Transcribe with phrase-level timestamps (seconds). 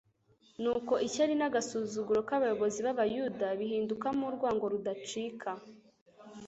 [0.61, 5.51] Nuko ishyari n'agasuzuguro k'abayobozi b'abayuda bihindukamo urwango rudacika,